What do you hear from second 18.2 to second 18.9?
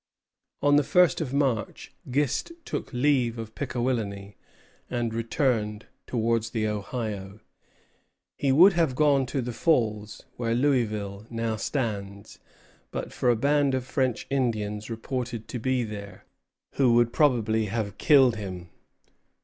him.